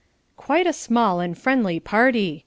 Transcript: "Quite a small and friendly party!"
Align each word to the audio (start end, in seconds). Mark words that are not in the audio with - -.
"Quite 0.35 0.65
a 0.65 0.73
small 0.73 1.19
and 1.19 1.37
friendly 1.37 1.79
party!" 1.79 2.39